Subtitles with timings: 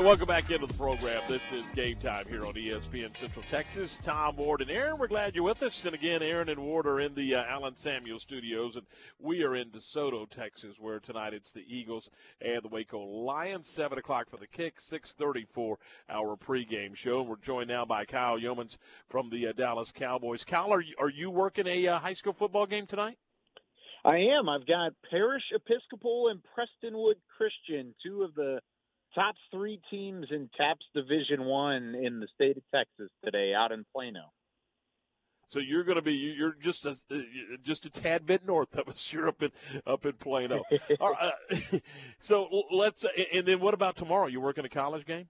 [0.00, 1.20] right, welcome back into the program.
[1.28, 3.98] This is game time here on ESPN Central Texas.
[3.98, 5.84] Tom Ward and Aaron, we're glad you're with us.
[5.84, 8.86] And again, Aaron and Ward are in the uh, Allen Samuel studios, and
[9.18, 12.10] we are in DeSoto, Texas, where tonight it's the Eagles
[12.40, 13.68] and the Waco Lions.
[13.68, 15.78] Seven o'clock for the kick, six thirty for
[16.08, 17.20] our pregame show.
[17.20, 20.44] And we're joined now by Kyle Youmans from the uh, Dallas Cowboys.
[20.44, 23.18] Kyle, are you, are you working a uh, high school football game tonight?
[24.02, 24.48] I am.
[24.48, 28.60] I've got Parish Episcopal and Prestonwood Christian, two of the
[29.14, 33.84] top three teams in TAPPS Division One in the state of Texas today, out in
[33.92, 34.32] Plano.
[35.50, 36.96] So you're going to be you're just a
[37.62, 39.12] just a tad bit north of us.
[39.12, 39.50] You're up in
[39.84, 40.62] up in Plano.
[41.00, 41.30] uh,
[42.20, 44.28] so let's and then what about tomorrow?
[44.28, 45.26] You working a college game?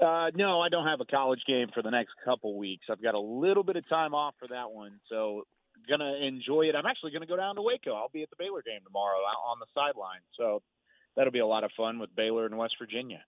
[0.00, 2.86] Uh, no, I don't have a college game for the next couple weeks.
[2.88, 5.42] I've got a little bit of time off for that one, so
[5.88, 6.76] gonna enjoy it.
[6.76, 7.94] I'm actually gonna go down to Waco.
[7.94, 10.20] I'll be at the Baylor game tomorrow on the sideline.
[10.38, 10.62] So
[11.16, 13.24] that'll be a lot of fun with Baylor and West Virginia.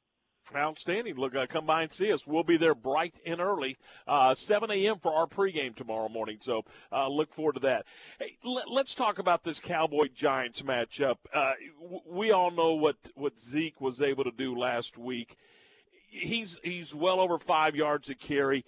[0.55, 1.15] Outstanding.
[1.17, 2.27] Look, uh, come by and see us.
[2.27, 4.99] We'll be there bright and early, uh, 7 a.m.
[4.99, 6.37] for our pregame tomorrow morning.
[6.41, 7.87] So uh, look forward to that.
[8.19, 11.17] Hey, let, us talk about this Cowboy Giants matchup.
[11.33, 11.55] Uh,
[12.07, 15.37] we all know what, what Zeke was able to do last week.
[16.11, 18.65] He's he's well over five yards a carry.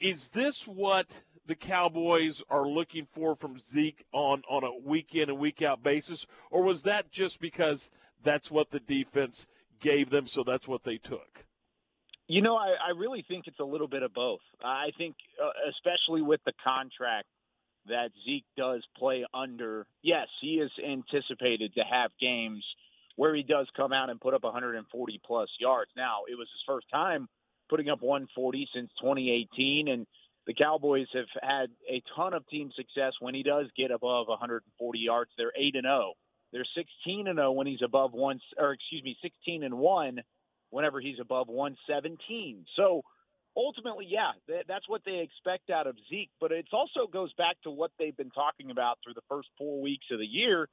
[0.00, 5.28] Is this what the Cowboys are looking for from Zeke on on a week in
[5.28, 7.90] and week out basis, or was that just because
[8.22, 9.46] that's what the defense
[9.80, 11.44] gave them, so that's what they took?
[12.26, 14.40] You know, I, I really think it's a little bit of both.
[14.62, 17.26] I think, uh, especially with the contract
[17.86, 22.62] that Zeke does play under, yes, he is anticipated to have games
[23.16, 25.90] where he does come out and put up 140 plus yards.
[25.96, 27.28] Now, it was his first time
[27.70, 30.06] putting up 140 since 2018, and
[30.46, 34.98] the Cowboys have had a ton of team success when he does get above 140
[34.98, 35.30] yards.
[35.36, 36.12] They're 8 and 0
[36.52, 40.20] they're 16 and 0 when he's above one, or excuse me, 16 and one
[40.70, 42.64] whenever he's above 117.
[42.76, 43.02] So
[43.56, 44.32] ultimately, yeah,
[44.66, 46.30] that's what they expect out of Zeke.
[46.40, 49.80] But it also goes back to what they've been talking about through the first four
[49.80, 50.68] weeks of the year,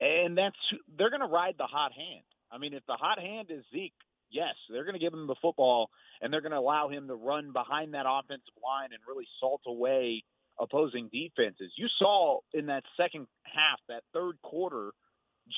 [0.00, 0.56] and that's
[0.98, 2.24] they're going to ride the hot hand.
[2.50, 3.92] I mean, if the hot hand is Zeke,
[4.30, 7.14] yes, they're going to give him the football and they're going to allow him to
[7.14, 10.22] run behind that offensive line and really salt away
[10.58, 11.72] opposing defenses.
[11.76, 14.90] You saw in that second half, that third quarter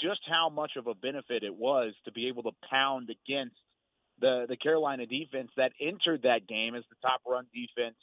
[0.02, 3.56] just how much of a benefit it was to be able to pound against
[4.20, 7.96] the the Carolina defense that entered that game as the top run defense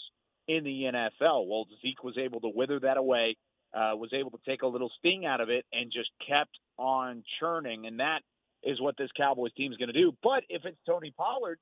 [0.48, 1.48] in the NFL.
[1.48, 3.38] Well, Zeke was able to wither that away,
[3.74, 7.24] uh, was able to take a little sting out of it, and just kept on
[7.40, 7.86] churning.
[7.86, 8.20] And that
[8.64, 10.14] is what this Cowboys team is going to do.
[10.24, 11.60] But if it's Tony Pollard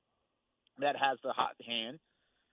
[0.78, 1.98] that has the hot hand,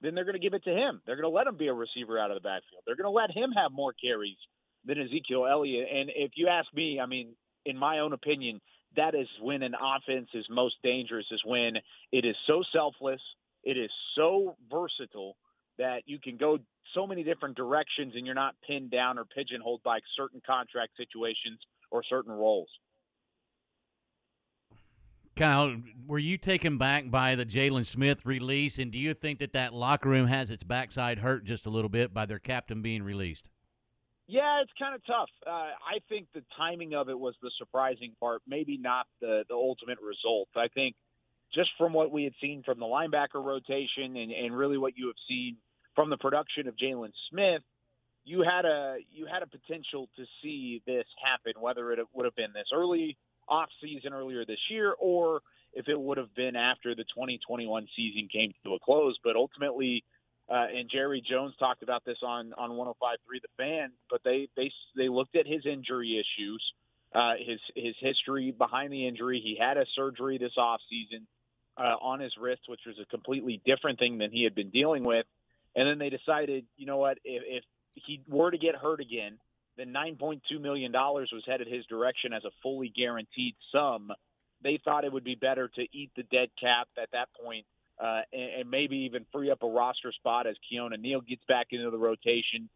[0.02, 1.02] then they're going to give it to him.
[1.06, 2.84] They're going to let him be a receiver out of the backfield.
[2.86, 4.38] They're going to let him have more carries
[4.86, 5.88] than Ezekiel Elliott.
[5.94, 7.36] And if you ask me, I mean,
[7.66, 8.62] in my own opinion,
[8.96, 11.74] that is when an offense is most dangerous, is when
[12.12, 13.22] it is so selfless,
[13.64, 15.38] it is so versatile
[15.78, 16.58] that you can go
[16.94, 21.60] so many different directions and you're not pinned down or pigeonholed by certain contract situations
[21.90, 22.70] or certain roles.
[25.36, 25.76] Kyle,
[26.08, 29.74] were you taken back by the Jaylon Smith release, and do you think that that
[29.74, 33.50] locker room has its backside hurt just a little bit by their captain being released?
[34.28, 35.30] Yeah, it's kind of tough.
[35.46, 39.56] Uh, I think the timing of it was the surprising part, maybe not the, the
[39.56, 40.48] ultimate result.
[40.56, 40.96] I think
[41.54, 45.08] just from what we had seen from the linebacker rotation and, and really what you
[45.08, 45.58] have seen
[45.96, 47.62] from the production of Jaylon Smith,
[48.24, 52.36] you had a you had a potential to see this happen, whether it would have
[52.36, 53.18] been this early
[53.50, 55.42] off season earlier this year or
[55.74, 59.18] if it would have been after the 2021 season came to a close.
[59.24, 60.04] But ultimately,
[60.52, 62.96] uh, and Jerry Jones talked about this on on 105.3
[63.42, 63.92] The Fan.
[64.10, 66.64] But they they they looked at his injury issues,
[67.16, 69.42] uh, his his history behind the injury.
[69.44, 71.26] He had a surgery this off season
[71.78, 75.06] uh, on his wrist, which was a completely different thing than he had been dealing
[75.06, 75.26] with.
[75.74, 77.64] And then they decided, you know what, if, if
[77.96, 79.38] he were to get hurt again,
[79.78, 84.12] then 9.2 million dollars was headed his direction as a fully guaranteed sum.
[84.62, 87.66] They thought it would be better to eat the dead cap at that point
[88.02, 91.68] uh, and, and maybe even free up a roster spot as Keanu Neal gets back
[91.72, 92.70] into the rotation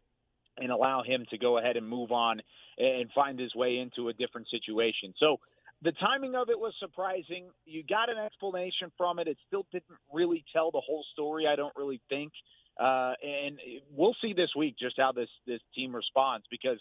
[0.58, 2.40] and allow him to go ahead and move on
[2.78, 5.12] and find his way into a different situation.
[5.18, 5.38] So
[5.82, 7.48] the timing of it was surprising.
[7.64, 9.28] You got an explanation from it.
[9.28, 12.32] It still didn't really tell the whole story, I don't really think.
[12.78, 13.58] Uh, and
[13.94, 16.78] we'll see this week just how this this team responds because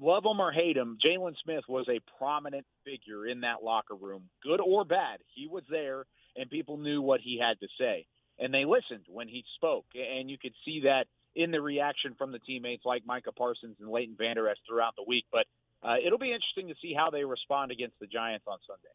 [0.00, 4.24] love him or hate him, Jaylon Smith was a prominent figure in that locker room,
[4.42, 5.20] good or bad.
[5.34, 6.04] He was there
[6.38, 8.06] and people knew what he had to say.
[8.38, 9.86] And they listened when he spoke.
[9.94, 13.90] And you could see that in the reaction from the teammates like Micah Parsons and
[13.90, 15.24] Leighton Vander Esch throughout the week.
[15.32, 15.46] But
[15.82, 18.88] uh, it'll be interesting to see how they respond against the Giants on Sunday.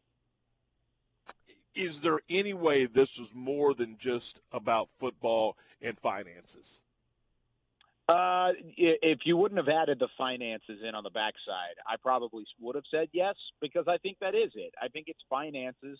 [1.74, 6.82] is there any way this was more than just about football and finances?
[8.06, 12.74] Uh, if you wouldn't have added the finances in on the backside, I probably would
[12.74, 14.74] have said yes because I think that is it.
[14.80, 15.98] I think it's finances,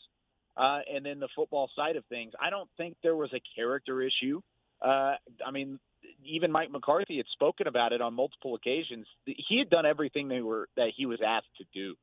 [0.56, 2.32] uh, and then the football side of things.
[2.40, 4.40] I don't think there was a character issue.
[4.80, 5.14] Uh,
[5.44, 5.78] I mean,
[6.24, 9.06] even Mike McCarthy had spoken about it on multiple occasions.
[9.24, 11.94] He had done everything they were that he was asked to do.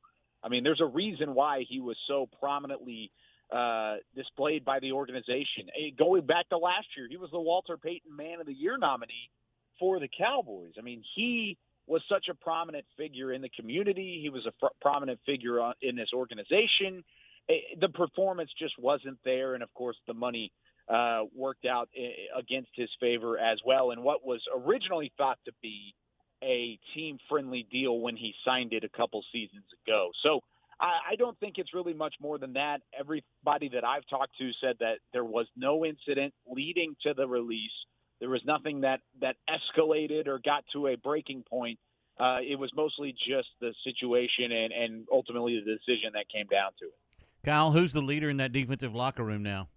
[0.42, 3.12] I mean, there's a reason why he was so prominently
[3.54, 5.68] uh, displayed by the organization.
[5.98, 9.30] Going back to last year, he was the Walter Payton Man of the Year nominee
[9.78, 10.72] for the Cowboys.
[10.78, 14.20] I mean, he was such a prominent figure in the community.
[14.22, 17.04] He was a fr- prominent figure in this organization.
[17.48, 20.52] It, the performance just wasn't there, and of course, the money
[20.88, 21.88] uh, worked out
[22.36, 23.90] against his favor as well.
[23.90, 25.94] And what was originally thought to be
[26.42, 30.10] a team-friendly deal when he signed it a couple seasons ago.
[30.24, 30.40] So
[30.80, 32.80] I, I don't think it's really much more than that.
[32.98, 37.70] Everybody that I've talked to said that there was no incident leading to the release.
[38.18, 41.78] There was nothing that that escalated or got to a breaking point.
[42.18, 46.70] Uh, it was mostly just the situation and, and ultimately the decision that came down
[46.80, 47.01] to it.
[47.44, 49.68] Kyle, who's the leader in that defensive locker room now?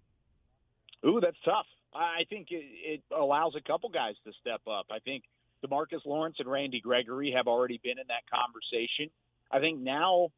[1.04, 1.66] Ooh, that's tough.
[1.94, 4.86] I think it, it allows a couple guys to step up.
[4.90, 5.24] I think
[5.64, 9.10] Demarcus Lawrence and Randy Gregory have already been in that conversation.
[9.50, 10.28] I think now,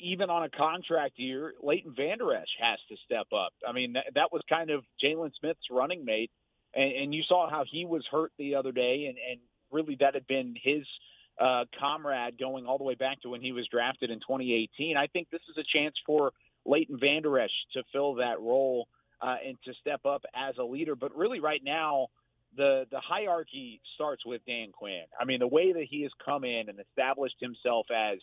[0.00, 3.52] even on a contract year, Leighton Vander Esch has to step up.
[3.66, 6.30] I mean, that, that was kind of Jaylon Smith's running mate
[6.76, 9.40] and, and you saw how he was hurt the other day, and, and
[9.72, 10.86] really that had been his
[11.40, 14.96] uh, comrade going all the way back to when he was drafted in 2018.
[14.96, 16.32] I think this is a chance for
[16.66, 18.88] Leighton Vander Esch to fill that role
[19.20, 20.94] uh, and to step up as a leader.
[20.94, 22.08] But really, right now,
[22.56, 25.04] the the hierarchy starts with Dan Quinn.
[25.20, 28.18] I mean, the way that he has come in and established himself as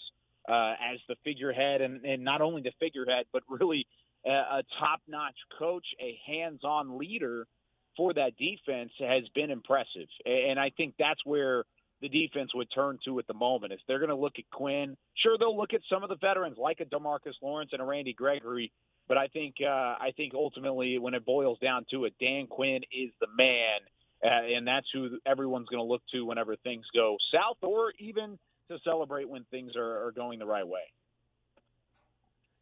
[0.48, 3.88] uh, as the figurehead, and, and not only the figurehead, but really
[4.25, 7.48] a, a top notch coach, a hands on leader
[7.96, 10.07] for that defense has been impressive.
[10.25, 11.63] And I think that's where
[12.03, 13.71] the defense would turn to at the moment.
[13.71, 16.57] If they're going to look at Quinn, sure they'll look at some of the veterans
[16.57, 18.73] like a Demarcus Lawrence and a Randy Gregory,
[19.07, 22.81] but I think uh, I think ultimately when it boils down to it, Dan Quinn
[22.91, 23.79] is the man,
[24.21, 28.38] uh, and that's who everyone's going to look to whenever things go south, or even
[28.69, 30.81] to celebrate when things are, are going the right way.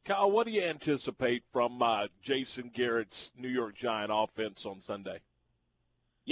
[0.06, 5.20] Kyle, what do you anticipate from uh, Jason Garrett's New York Giant offense on Sunday?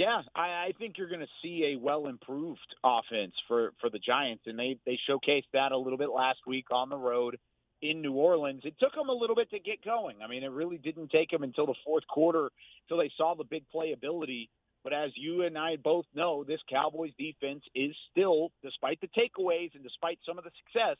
[0.00, 3.98] Yeah, I, I think you're going to see a well improved offense for, for the
[3.98, 7.36] Giants, and they they showcased that a little bit last week on the road
[7.82, 8.62] in New Orleans.
[8.64, 10.16] It took them a little bit to get going.
[10.24, 12.48] I mean, it really didn't take them until the fourth quarter
[12.86, 14.48] until they saw the big playability.
[14.82, 19.74] But as you and I both know, this Cowboys defense is still, despite the takeaways
[19.74, 20.96] and despite some of the success,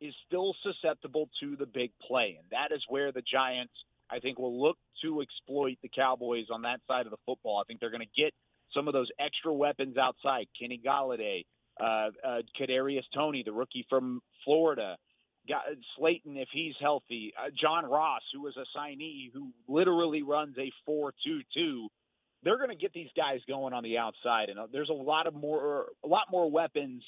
[0.00, 2.38] is still susceptible to the big play.
[2.38, 3.74] And that is where the Giants,
[4.12, 7.60] I think, will look to exploit the Cowboys on that side of the football.
[7.60, 8.32] I think they're going to get
[8.74, 10.46] some of those extra weapons outside.
[10.58, 11.44] Kenny Golladay,
[11.80, 14.96] uh, uh, Kadarius Toney, the rookie from Florida,
[15.48, 15.62] Got
[15.96, 20.70] Slayton if he's healthy, uh, John Ross, who was a signee who literally runs a
[20.84, 21.88] four-two-two.
[22.42, 25.26] They're going to get these guys going on the outside, and uh, there's a lot
[25.26, 27.02] of more, a lot more weapons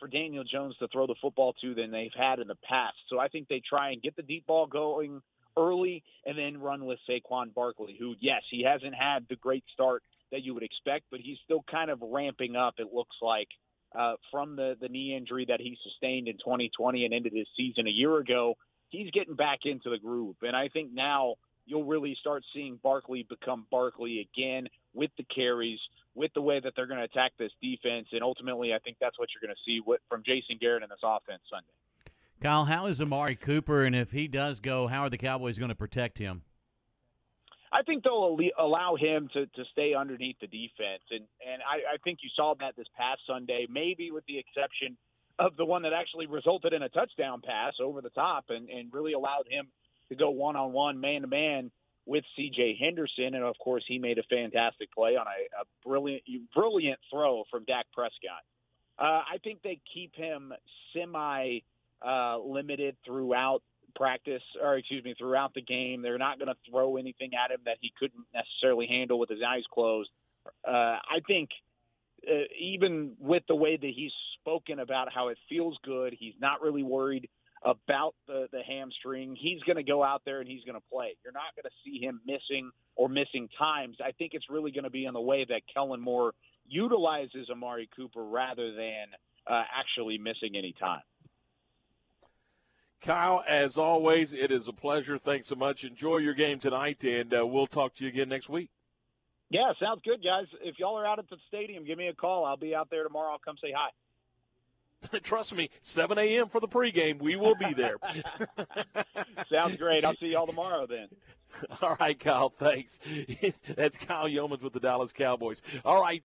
[0.00, 2.96] for Daniel Jones to throw the football to than they've had in the past.
[3.08, 5.22] So I think they try and get the deep ball going
[5.56, 10.02] early and then run with Saquon Barkley, who, yes, he hasn't had the great start
[10.32, 13.48] that you would expect, but he's still kind of ramping up, it looks like,
[13.96, 17.86] uh, from the, the knee injury that he sustained in 2020 and into this season
[17.86, 18.56] a year ago.
[18.88, 20.36] He's getting back into the groove.
[20.42, 21.36] And I think now
[21.66, 25.80] you'll really start seeing Barkley become Barkley again with the carries,
[26.14, 29.18] with the way that they're going to attack this defense, and ultimately, I think that's
[29.18, 31.66] what you're going to see from Jason Garrett in this offense Sunday.
[32.40, 35.70] Kyle, how is Amari Cooper, and if he does go, how are the Cowboys going
[35.70, 36.42] to protect him?
[37.72, 41.96] I think they'll allow him to, to stay underneath the defense, and and I, I
[42.04, 44.96] think you saw that this past Sunday, maybe with the exception
[45.38, 48.92] of the one that actually resulted in a touchdown pass over the top, and and
[48.92, 49.66] really allowed him
[50.10, 51.70] to go one on one, man to man
[52.06, 52.78] with C.J.
[52.80, 56.22] Henderson, and of course he made a fantastic play on a, a brilliant,
[56.54, 58.44] brilliant throw from Dak Prescott.
[58.98, 60.52] Uh, I think they keep him
[60.94, 61.58] semi
[62.06, 63.62] uh, limited throughout
[63.94, 66.02] practice, or excuse me, throughout the game.
[66.02, 69.40] They're not going to throw anything at him that he couldn't necessarily handle with his
[69.46, 70.10] eyes closed.
[70.66, 71.50] Uh, I think
[72.28, 76.62] uh, even with the way that he's spoken about how it feels good, he's not
[76.62, 77.28] really worried
[77.64, 79.36] about the, the hamstring.
[79.38, 81.16] He's going to go out there and he's going to play.
[81.24, 83.96] You're not going to see him missing or missing times.
[84.04, 86.32] I think it's really going to be in the way that Kellen Moore
[86.68, 89.06] utilizes Amari Cooper rather than
[89.46, 91.02] uh, actually missing any time.
[93.00, 95.18] Kyle, as always, it is a pleasure.
[95.18, 95.84] Thanks so much.
[95.84, 98.70] Enjoy your game tonight, and uh, we'll talk to you again next week.
[99.48, 100.46] Yeah, sounds good, guys.
[100.60, 102.44] If y'all are out at the stadium, give me a call.
[102.44, 103.32] I'll be out there tomorrow.
[103.32, 103.90] I'll come say hi.
[105.22, 106.48] Trust me, 7 a.m.
[106.48, 107.20] for the pregame.
[107.20, 107.96] We will be there.
[109.52, 110.04] Sounds great.
[110.04, 111.08] I'll see y'all tomorrow then.
[111.82, 112.48] All right, Kyle.
[112.48, 112.98] Thanks.
[113.76, 115.62] That's Kyle Youmans with the Dallas Cowboys.
[115.84, 116.14] All right.